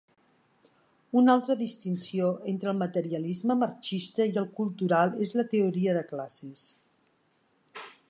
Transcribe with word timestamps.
Una 1.19 1.35
altra 1.39 1.55
distinció 1.59 2.31
entre 2.53 2.73
el 2.73 2.81
materialisme 2.81 3.59
marxista 3.61 4.29
i 4.33 4.35
el 4.45 4.51
cultural 4.63 5.17
és 5.27 5.37
la 5.41 5.49
teoria 5.55 5.99
de 6.01 6.07
classes. 6.13 6.69